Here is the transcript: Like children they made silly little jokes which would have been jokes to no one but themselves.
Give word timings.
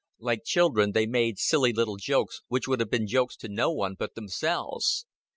Like 0.17 0.43
children 0.45 0.93
they 0.93 1.05
made 1.05 1.37
silly 1.37 1.71
little 1.73 1.95
jokes 1.97 2.41
which 2.47 2.67
would 2.67 2.79
have 2.79 2.89
been 2.89 3.05
jokes 3.05 3.35
to 3.37 3.47
no 3.47 3.69
one 3.71 3.93
but 3.93 4.15
themselves. 4.15 5.05